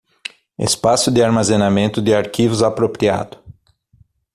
[0.57, 3.37] Espaço de armazenamento de arquivos apropriado